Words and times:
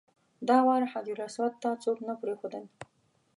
دا 0.47 0.57
وار 0.67 0.83
حجرالاسود 0.91 1.53
ته 1.61 1.69
څوک 1.83 1.97
نه 2.07 2.13
پرېښودل. 2.21 2.63